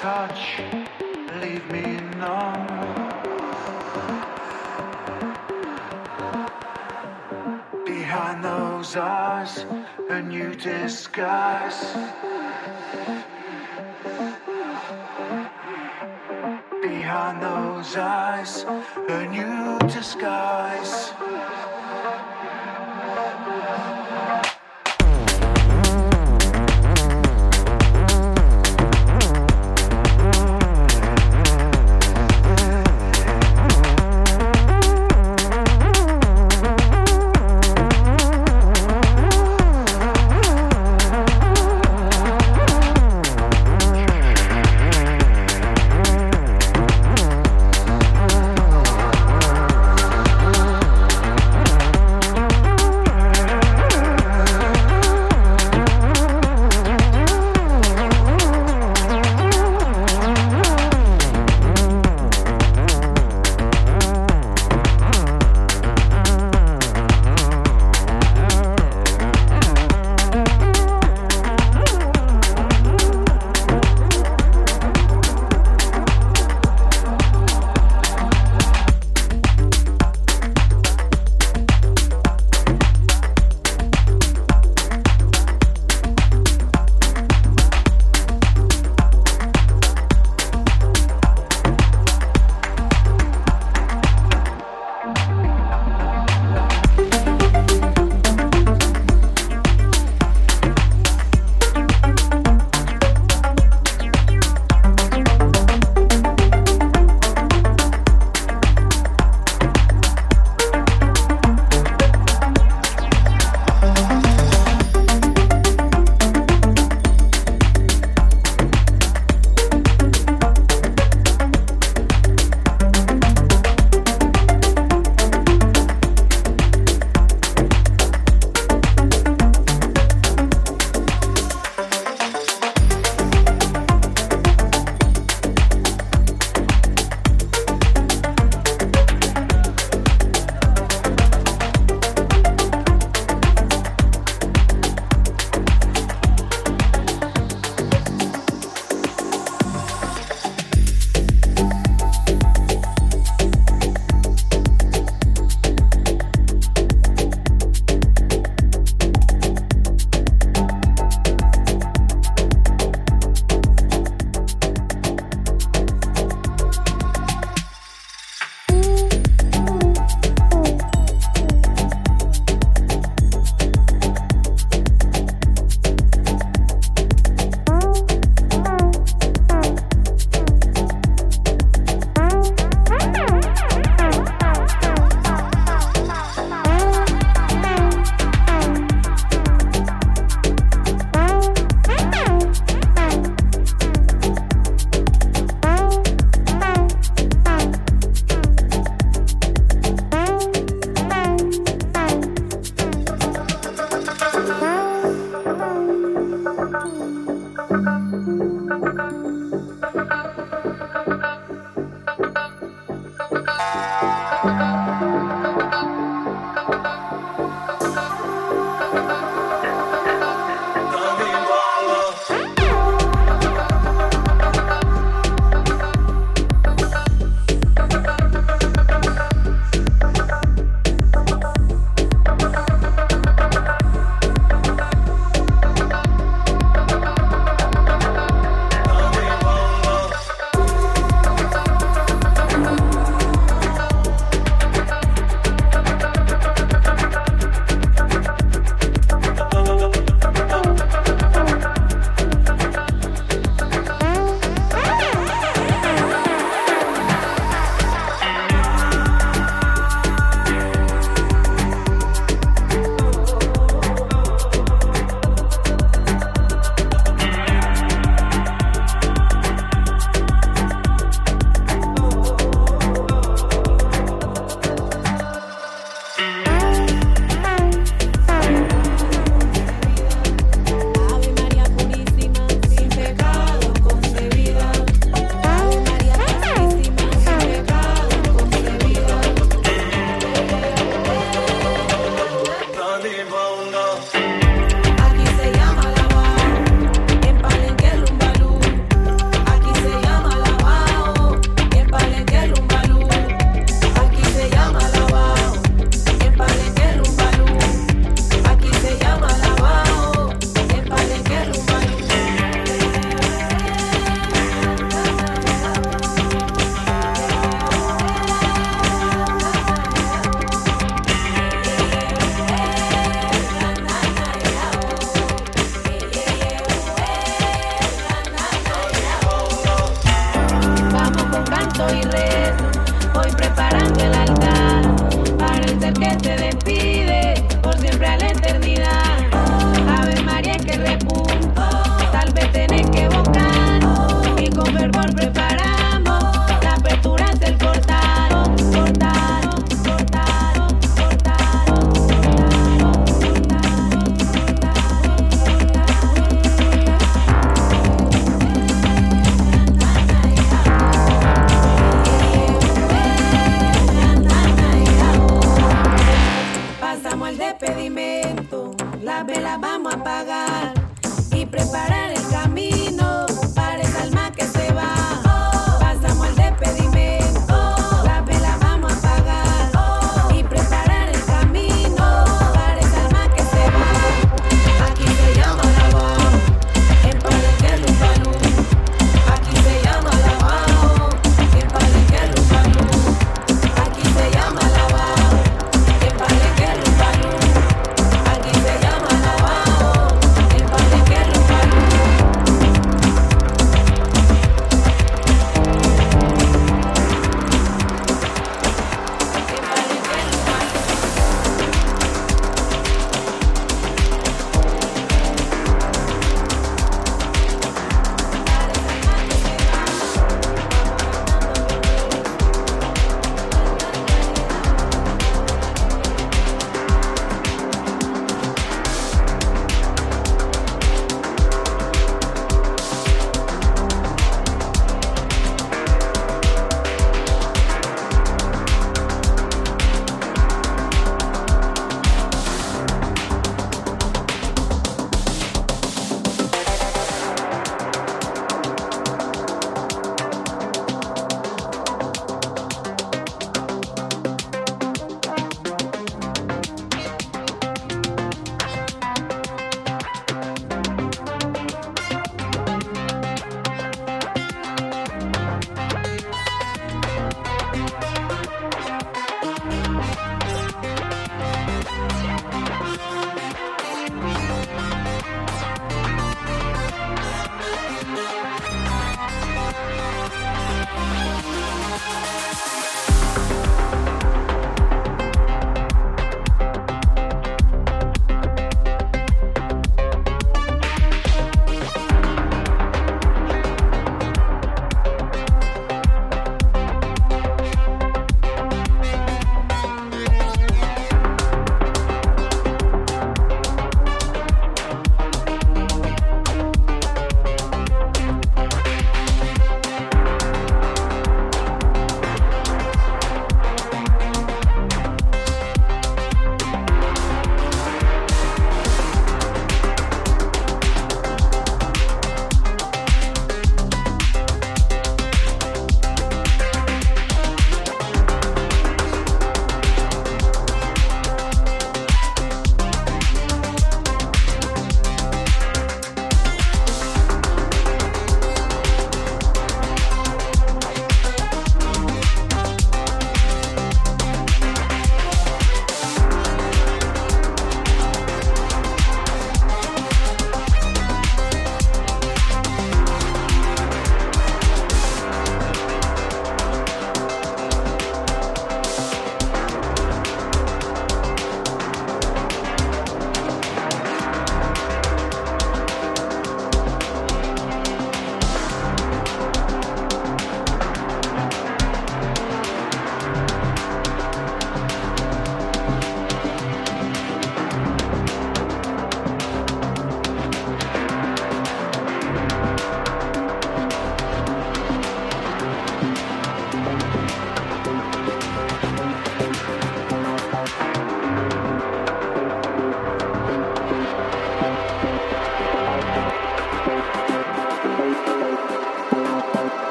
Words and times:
touch 0.00 0.62
leave 1.42 1.70
me 1.70 2.00
numb. 2.16 2.66
Behind 7.84 8.42
those 8.42 8.96
eyes, 8.96 9.66
a 10.08 10.22
new 10.22 10.54
disguise. 10.54 12.29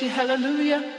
Hallelujah. 0.00 0.91